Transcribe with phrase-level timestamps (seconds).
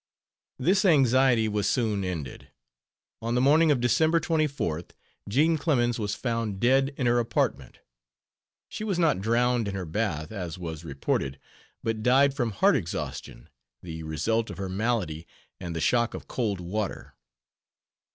[0.57, 2.47] This anxiety was soon ended.
[3.21, 4.93] On the morning of December 24th,
[5.29, 7.81] Jean Clemens was found dead in her apartment.
[8.67, 11.37] She was not drowned in her bath, as was reported,
[11.83, 13.47] but died from heart exhaustion,
[13.83, 15.27] the result of her malady
[15.59, 17.13] and the shock of cold water.